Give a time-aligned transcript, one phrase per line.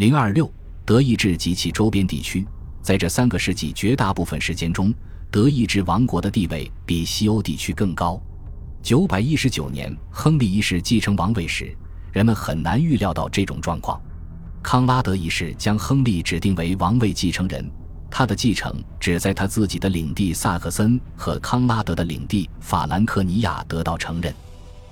[0.00, 0.50] 零二六，
[0.86, 2.42] 德意志及其周边地区，
[2.80, 4.90] 在这三个世纪绝大部分时间中，
[5.30, 8.18] 德意志王国的地位比西欧地区更高。
[8.82, 11.76] 九百一十九年，亨利一世继承王位时，
[12.14, 14.00] 人们很难预料到这种状况。
[14.62, 17.70] 康拉德一世将亨利指定为王位继承人，
[18.10, 24.34] 他的继承只在他自己的领地萨克森和康拉德的领地法兰克尼亚得到承认。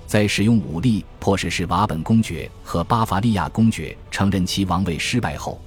[0.09, 5.61] 在使用武力迫使使瓦本公爵和巴伐利亚公爵承认其王位失败后，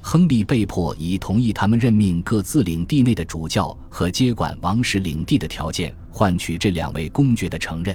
[0.00, 7.94] 亨利被迫以同意他们任命各自领地内的主教和接管王室领地的条件换取这两位公爵的承认。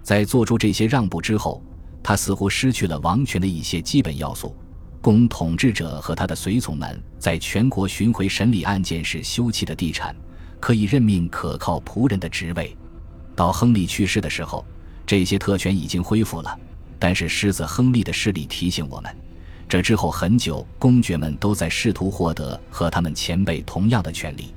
[0.00, 1.60] 在做出这些让步之后，
[2.04, 4.54] 他似乎失去了王权的一些基本要素，
[5.00, 10.14] 供统治者和他的随从们在全国巡回审理案件时修葺的地产，
[10.60, 12.76] 可以任命可靠仆人的职位。
[13.34, 14.64] 到亨利去世的时候。
[15.06, 16.58] 这些特权已经恢复了，
[16.98, 19.16] 但是狮子亨利的势力提醒我们，
[19.68, 24.52] 这之后很久，公爵们都在试图获得和他们前辈同样的权利。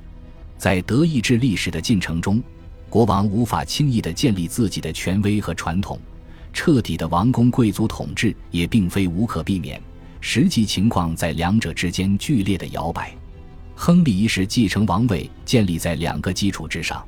[0.58, 2.42] 在德意志历史的进程中，
[2.88, 5.98] 国王无法轻易地建立自己的权威和传统，
[6.52, 9.80] 彻底的王公贵族统治也并非无可避免。
[10.20, 13.14] 实际情况在两者之间剧烈的摇摆。
[13.74, 17.02] 亨利一世继承王位建立在两个基础之上。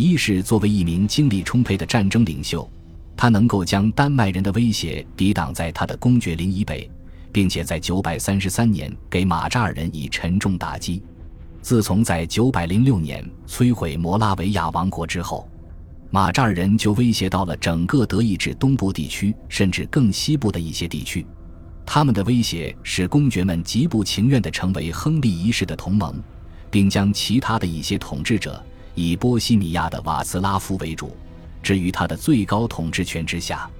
[0.00, 2.70] 一是作为一名精力充沛的战争领袖，
[3.16, 6.88] 他能够将丹麦人的威胁抵挡在他的公爵林以北，
[7.32, 11.02] 并且在933年给马扎尔人以沉重打击。
[11.60, 15.48] 自从在906年摧毁摩拉维亚王国之后，
[16.12, 21.26] 马扎尔人就威胁到了整个德意志东部地区，甚至更西部的一些地区。
[21.84, 26.14] 他们的威胁使公爵们极不情愿地成为亨利一世的同盟，
[26.70, 28.64] 并将其他的一些统治者。
[28.98, 31.16] 以波西米亚的瓦茨拉夫为主，
[31.62, 33.70] 置于他的最高统治权之下。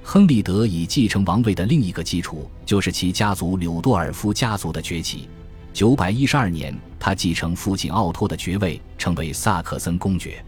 [0.00, 5.28] 亨利德以继承王位的另一个基础，就是其家族柳多尔夫家族的崛起。
[5.72, 10.40] 九百一十二年，他继承父亲奥托的爵位，成为萨克森公爵。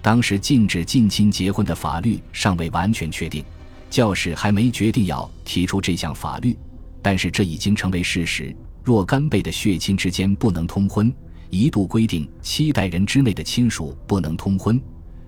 [0.00, 3.44] 当时禁止近亲结婚的法律尚未完全确定，
[3.90, 6.56] 教士还没决定要提出这项法律，
[7.02, 11.12] 但是这已经成为事实：若干辈的血亲之间不能通婚。
[11.50, 14.80] 一度规定七代人之内的亲属不能通婚，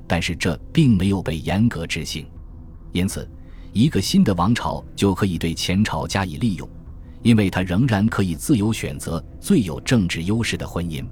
[0.06, 2.26] 但是这并没有被严格执行，
[2.92, 3.28] 因此，
[3.72, 6.68] 一个新的王朝就可以对前朝加以利用，
[7.22, 11.04] 因为他仍然可以自由选择最有政治优势的婚姻。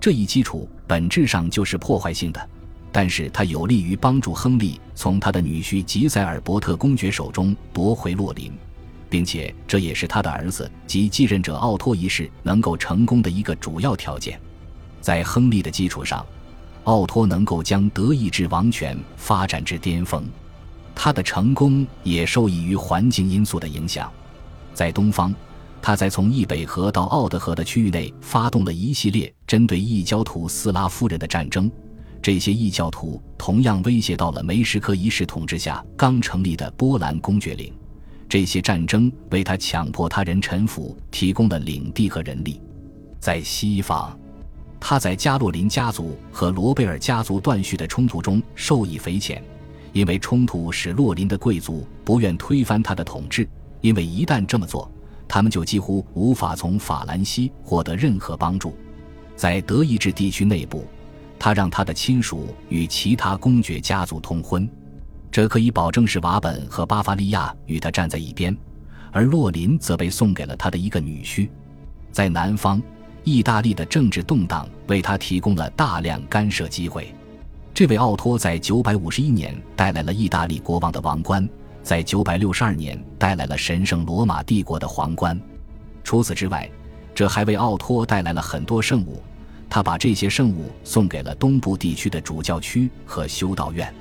[0.00, 2.48] 这一基础本质上就是破坏性的，
[2.92, 8.52] 但是它有利于帮助亨利从他的女婿吉塞尔伯特公爵手中夺回洛林。
[9.10, 14.40] 并且这也是他的儿子及继任者奥托一世能够成功的一个主要条件。
[15.00, 16.24] 在亨利的基础上，
[16.84, 20.24] 奥托能够将德意志王权发展至巅峰。
[20.94, 24.10] 他的成功也受益于环境因素的影响。
[24.74, 25.34] 在东方，
[25.80, 31.70] 他在从易北河到奥德河的区域内发动了一系列针对异教徒斯拉夫人的战争。
[32.20, 37.72] 这些异教徒同样威胁到了梅什科一世统治下刚成立的波兰公爵领。
[38.28, 42.60] 这些战争为他强迫他人臣服提供了领地和人力。
[43.18, 44.16] 在西方，
[44.78, 49.42] 他在加洛林家族和罗贝尔家族断续的冲突中受益匪浅，
[49.92, 53.48] 因为冲突使洛林的贵族不愿推翻他的统治，
[53.80, 54.90] 因为一旦这么做，
[55.26, 58.76] 他们就几乎无法从法兰西获得任何帮助。
[59.34, 60.84] 在德意志地区内部，
[61.38, 64.68] 他让他的亲属与其他公爵家族通婚。
[65.30, 68.56] 这可以保证是瓦本和巴伐利亚与他站在一边，
[69.12, 71.48] 而洛林则被送给了他的一个女婿。
[72.10, 72.82] 在南方，
[73.24, 77.14] 意大利的政治动荡为他提供了大量干涉机会。
[77.74, 81.46] 这位奥托在951年带来了意大利国王的王冠，
[81.82, 85.38] 在962年带来了神圣罗马帝国的皇冠。
[86.02, 86.68] 除此之外，
[87.14, 89.22] 这还为奥托带来了很多圣物。
[89.70, 93.92] 他把这些圣物送给了东部地区的主教区和修道院。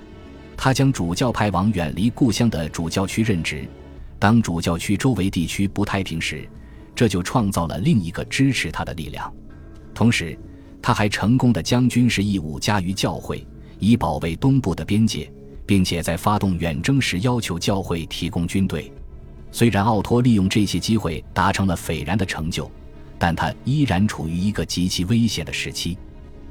[0.58, 3.66] 他将主教派往远离故乡的主教区任职。
[4.20, 6.50] 当主教区周围地区不太平时，
[6.96, 9.32] 这就创造了另一个支持他的力量。
[9.94, 10.38] 同时，
[10.82, 13.46] 他还成功的将军事义务加于教会，
[13.78, 15.32] 以保卫东部的边界，
[15.66, 18.92] 并且在发动远征时要求教会提供军队。
[19.52, 22.70] 虽然奥托利用这些机会达成了斐然的成就，
[23.20, 25.96] 但他依然处于一个极其危险的时期。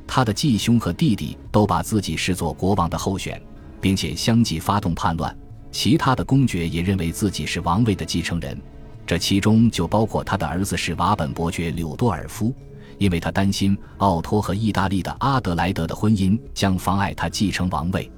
[0.07, 3.43] 他的继兄和弟弟都把自己视作国王的候选。
[3.87, 5.33] 并且相继发动叛乱，
[5.71, 8.61] 其他的公爵也认为自己是王位的继承人，
[9.07, 12.53] 这其中就包括他的儿子是瓦本伯爵柳多尔夫，
[12.99, 18.11] 因为他担心奥托和意大利的阿德莱德的婚姻将妨碍他继承王位。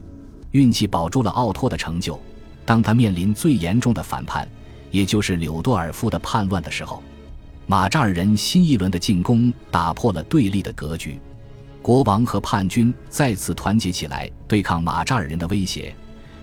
[0.52, 2.18] 运气保住了奥托的成就，
[2.64, 4.48] 当他面临最严重的反叛，
[4.90, 7.02] 也就是柳多尔夫的叛乱的时候，
[7.66, 11.20] 马扎尔人新一轮的进攻打破了对立的格局，
[11.80, 15.94] 国王和叛军再次团结起来对抗马扎尔人的威胁，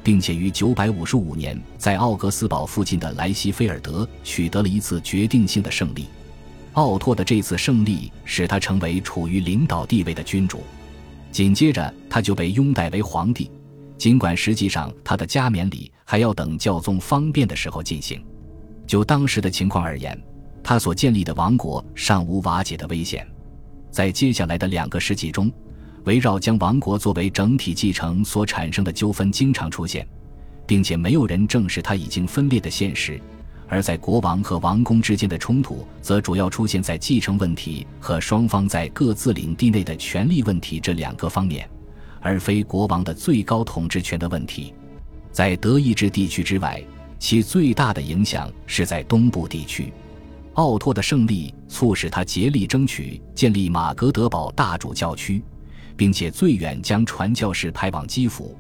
[0.04, 6.08] 并且于955年在奥格斯堡附近的莱西菲尔德取得了一次决定性的胜利。
[6.74, 10.64] 奥托的这次胜利使他成为处于领导地位的君主，
[11.32, 13.50] 紧接着他就被拥戴为皇帝。
[13.98, 18.22] 尽管实际上他的加冕礼还要等教宗方便的时候进行，
[18.86, 20.22] 就当时的情况而言，
[20.62, 23.26] 他所建立的王国尚无瓦解的危险。
[23.96, 25.50] 在接下来的两个世纪中，
[26.04, 30.06] 围绕将王国作为整体继承所产生的纠纷经常出现，
[30.68, 33.18] 并且没有人正视它已经分裂的现实。
[33.70, 41.66] 而在国王和王公之间的冲突，则主要出现在继承问题和双方在各自领地内的权力问题这两个方面。
[42.20, 44.74] 而非国王的最高统治权的问题，
[45.32, 46.84] 在德意志地区之外，
[47.18, 49.94] 其最大的影响是在东部地区。
[50.56, 55.44] 奥托的胜利促使他竭力争取建立马格德堡大主教区，
[55.98, 58.58] 并且最远将传教士派往基辅，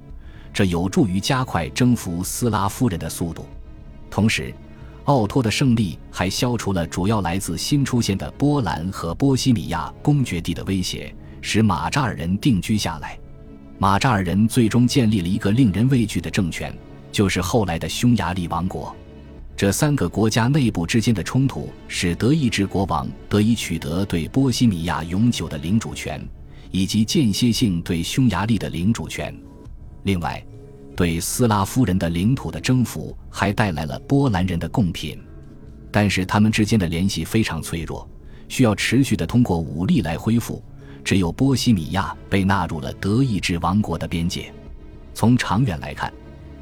[0.53, 3.45] 这有助于加快征服斯拉夫人的速度。
[4.09, 4.53] 同时，
[5.05, 13.17] 奥托的胜利还消除了主要来自新出现的波兰和波西米亚公爵地的威胁，使马扎尔人定居下来。
[13.77, 16.75] 马扎尔人最终建立了一个令人畏惧的政权，
[17.11, 18.93] 就是后来的匈牙利王国。
[19.57, 26.21] 这三个国家内部之间的冲突，使德意志国王得以取得对波西米亚永久的领主权，
[26.71, 29.33] 以及间歇性对匈牙利的领主权。
[30.03, 30.45] 另外，
[30.93, 35.17] 对斯拉夫人的领土的征服还带来了波兰人的贡品，
[35.89, 38.05] 但是他们之间的联系非常脆弱，
[38.49, 40.61] 需要持续的通过武力来恢复。
[41.01, 44.51] 只有波西米亚被纳入了德意志王国的边界。
[45.13, 46.11] 从长远来看，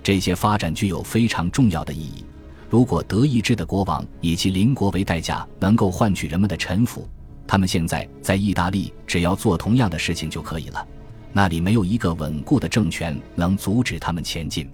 [0.03, 2.23] 这些发展具有非常重要的意义。
[2.73, 7.07] 如果德意志的国王以其邻国为代价能够换取人们的臣服，
[7.45, 10.83] 他们现在在意大利只要做同样的事情就可以了。
[11.31, 14.67] 那里没有一个稳固的政权能阻止他们前进。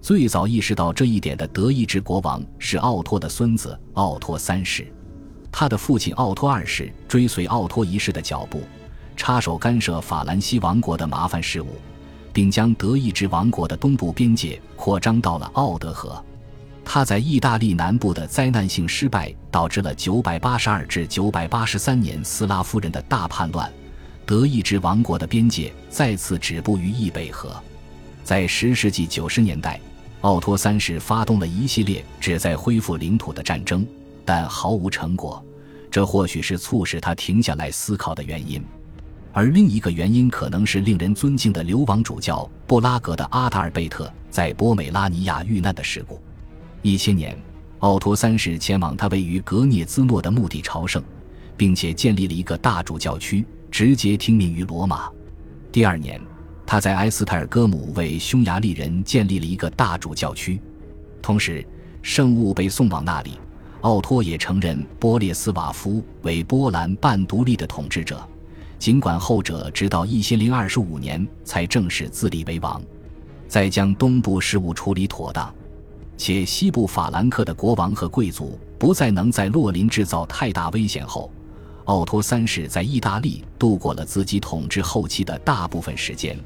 [0.00, 4.86] 最早意识到这一点的德意志国王是奥托的孙子奥托三世，
[5.50, 8.60] 他的父亲奥托二世追随奥托一世的脚步。
[9.16, 11.66] 插手干涉法兰西王国的麻烦事务，
[12.32, 16.24] 并将德意志王国的东部边界扩张到了奥德河。
[16.84, 23.70] 他在意大利南部的灾难性失败，导致了982至983年斯拉夫人的大叛乱。
[24.26, 27.54] 德意志王国的边界再次止步于易北河。
[28.24, 29.80] 在十世纪九十年代，
[30.20, 33.86] 奥托三世发动了一系列旨在恢复领土的战争，
[34.24, 35.42] 但毫无成果。
[35.90, 38.64] 这或许是促使他停下来思考的原因。
[39.32, 46.20] 而另一个原因可能是令人尊敬的流亡主教布拉格的阿达尔贝特在波美拉尼亚遇难的事故。
[46.82, 47.36] 一千年，
[47.78, 51.00] 奥托三世前往他位于格涅兹诺的墓地朝圣，
[51.56, 55.08] 并且建立了一个大主教区，直接听命于罗马。
[55.70, 56.20] 第二年，
[56.66, 60.60] 他在埃斯泰尔戈姆为匈牙利人建立了一个大主教区，
[61.22, 61.64] 同时
[62.02, 63.38] 圣物被送往那里。
[63.82, 68.28] 奥托也承认波列斯瓦夫为波兰半独立的统治者。
[68.78, 72.82] 尽管后者直到一千零二十五年才正式自立为王，
[73.46, 75.52] 在将东部事务处理妥当，
[76.16, 81.30] 且西部法兰克的国王和贵族不再能在洛林制造太大危险后，
[81.84, 86.38] 奥托三世在意大利度过了自己统治后期的大部分时间。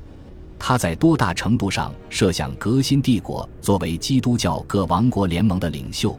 [0.58, 6.18] 他在多大程度上设想革新帝国作为基督教各王国联盟的领袖，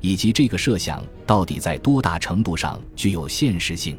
[0.00, 3.98] 以及这个设想到底在多大程度上具有现实性？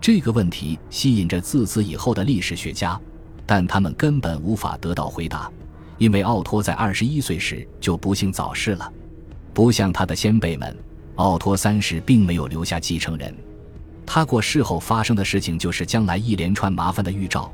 [0.00, 2.98] 这个问题吸引着自此以后的历史学家，
[3.44, 5.52] 但他们根本无法得到回答，
[6.00, 8.90] 因为奥托在二十一岁时就不幸早逝了。
[9.52, 10.74] 不像他的先辈们，
[11.16, 13.36] 奥托三世并没有留下继承人。
[14.06, 17.52] 他过世后发生的事情就是将来一连串麻烦的预兆，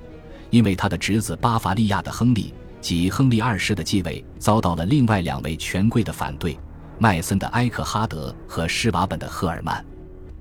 [0.50, 6.56] 因为他的侄子巴伐利亚的亨利及亨利二世的继位遭到了另外两位权贵的反对：
[7.00, 9.84] 麦森的埃克哈德和施瓦本的赫尔曼。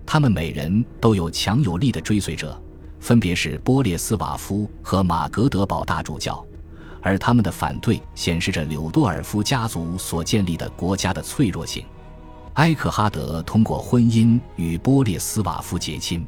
[0.06, 2.62] 他们每人都有强有力的追随者，
[3.00, 6.46] 分别是波列斯瓦夫和马格德堡大主教，
[7.06, 11.86] 而他们的反对显示着柳多尔夫家族所建立的国家的脆弱性。
[12.56, 16.26] 埃克哈德通过婚姻与波列斯瓦夫结亲，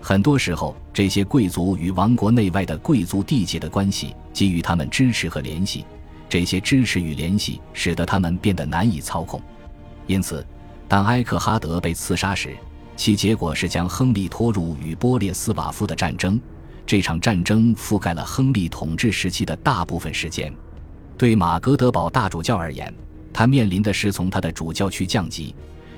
[0.00, 5.84] 很多时候，这些贵族与王国内外的贵族缔结的关系给予他们支持和联系，
[6.30, 9.38] 这些支持与联系使得他们变得难以操控。
[10.06, 10.42] 因此，
[10.88, 12.56] 当埃克哈德被刺杀时，
[12.96, 16.40] 其结果是将亨利拖入与波列斯瓦夫的战争。
[16.86, 20.52] 这场战争覆盖了亨利统治时期的大部分时间。
[21.18, 22.94] 对马格德堡大主教而言，
[23.32, 25.54] 他面临的是从他的主教区降级，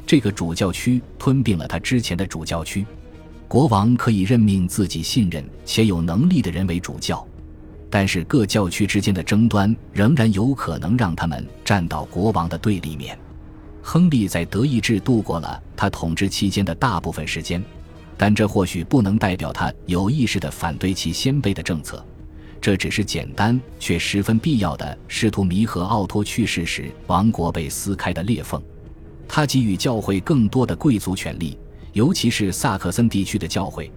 [0.06, 2.86] 这个主教区吞并了他之前的主教区。
[3.46, 7.26] 国王可以任命自己信任且有能力的人为主教，
[7.90, 13.18] 但是各教区之间的争端仍然有可能让他们站到国王的对立面。
[13.82, 17.62] 亨利在德意志度过了他统治期间的大部分时间，
[18.18, 22.04] 但这或许不能代表他有意识地反对其先辈的政策，
[22.60, 28.62] 这只是简单却十分必要的试图弥合奥托去世时王国被撕开的裂缝。
[29.26, 31.56] 他给予教会更多的贵族权力。
[31.94, 33.90] 尤其是萨克森地区的教会，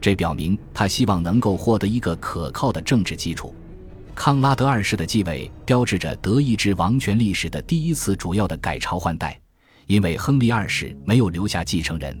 [0.00, 3.52] 这表明他希望能够获得一个可靠的政治基础。
[4.14, 9.40] 康拉德二世的继位标志着德意志王权历史的第一次主要的改朝换代，
[9.86, 12.16] 因为亨利二世没有留下继承人。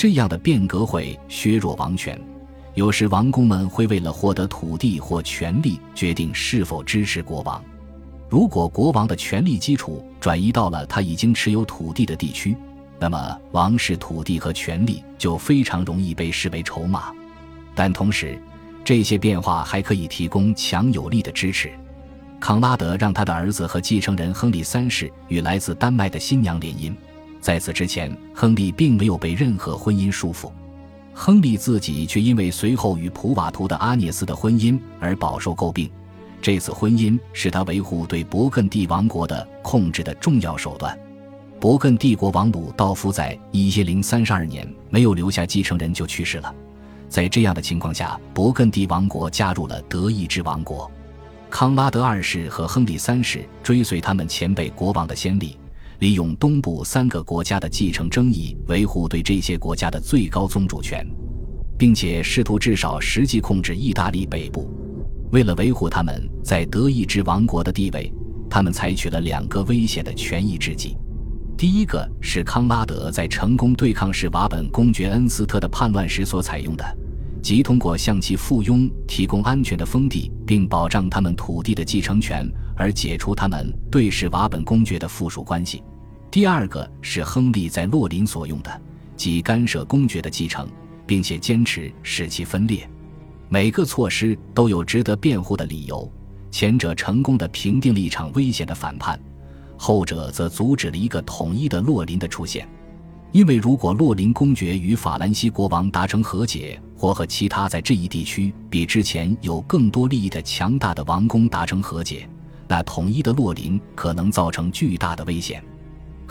[0.00, 2.18] 这样的变革会削弱王权，
[2.72, 7.62] 有时王公们会为了获得土地或权力决定是否支持国王。
[8.26, 12.56] 如果国王的权力基础转移到了他已经持有土地的地区。
[12.98, 17.12] 那么，王室土地和权力就非常容易被视为筹码，
[17.74, 18.40] 但同时，
[18.82, 21.70] 这些变化还可以提供强有力的支持。
[22.40, 26.90] 康拉德让他的儿子和继承人亨利三世与来自丹麦的新娘联姻，
[27.40, 30.50] 在此之前，亨利并没有被任何婚姻束缚。
[31.12, 35.90] 亨利自己却因为随后与普瓦图的阿涅斯的婚姻而饱受诟病。
[36.40, 40.98] 这次婚姻是他维护对勃艮第王国的控制的重要手段。
[41.60, 46.54] 勃艮第国王鲁道夫在一千零三十二年没有留下继承人就去世了，
[47.08, 50.90] 在这样的情况下，勃艮第王国加入了德意志王国。
[51.50, 55.58] 康拉德二世和亨利三世追随他们前辈国王的先例，
[56.00, 61.06] 利用东部三个国家的继承争议，维护对这些国家的最高宗主权，
[61.78, 64.70] 并且试图至少实际控制意大利北部。
[65.30, 68.10] 为了维护他们在德意志王国的地位，
[68.48, 70.96] 他们采取了两个危险的权宜之计。
[71.54, 76.98] 第一个是康拉德在成功对抗史瓦本公爵恩斯特的叛乱时所采用的，
[77.42, 85.82] 即通过向其附庸提供安全的封地，并保障他们土地的继承权，而解除他们对史瓦本公爵的附属关系。
[86.30, 88.80] 第二个是亨利在洛林所用的，
[89.16, 90.68] 即干涉公爵的继承，
[91.04, 92.88] 并且坚持使其分裂。
[93.48, 96.08] 每个措施都有值得辩护的理由，
[96.48, 99.18] 前者成功的平定了一场危险的反叛。
[99.76, 102.68] 后者则阻止了一个统一的洛林的出现，
[103.32, 112.28] 因为如果洛林公爵与法兰西国王达成和解，或和其他在这一地区比之前有更多利益的强大的王公达成和解，
[112.68, 115.60] 那统一的洛林可能造成巨大的危险。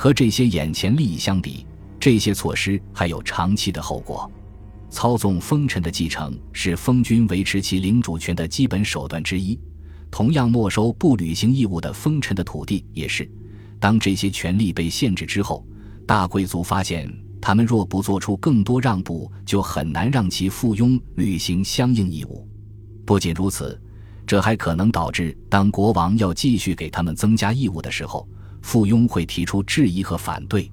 [0.02, 1.66] 和这些眼前利益相比，
[2.00, 4.32] 这些措施还有长期的后果。
[4.90, 9.60] 操纵封臣的继承是封君维持其领主权的基本手段之一，
[10.10, 13.30] 同样没收不履行义务的封臣的土地也是。
[13.78, 15.68] 当这些权利被限制之后，
[16.08, 22.48] 大贵族发现，他们若不做出更多让步，就很难让其附庸履行相应义务。
[23.06, 23.78] 不仅如此，
[24.26, 28.26] 这还可能导致，当国王要继续给他们增加义务的时候，
[28.62, 30.72] 附庸会提出质疑和反对。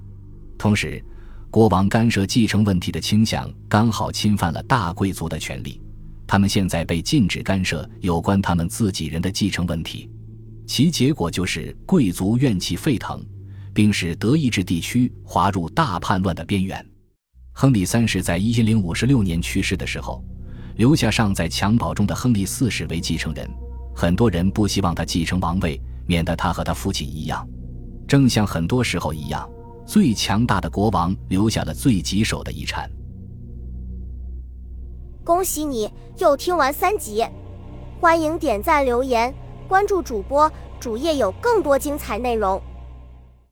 [0.59, 1.03] 同时，
[1.51, 5.81] 国王干涉继承问题的倾向刚好侵犯了大贵族的权利，
[6.27, 10.11] 他们现在被禁止干涉有关他们自己人的继承问题。
[10.67, 13.25] 其结果就是贵族怨气沸腾，
[13.73, 16.85] 并使德意志地区滑入大叛乱的边缘。
[17.53, 20.23] 亨利三世在一千零五十六年去世的时候，
[20.77, 23.49] 留下尚在襁褓中的亨利四世为继承人。
[23.95, 27.49] 很多人不希望他继承王位，免得他和他父亲一样。
[28.07, 29.49] 正像很多时候一样，
[29.85, 32.91] 最强大的国王留下了最棘手的遗产。
[35.25, 37.27] 恭喜你又听完三集，
[38.01, 39.35] 欢迎点赞留言。
[39.69, 42.63] 关注主播，主页有更多精彩内容。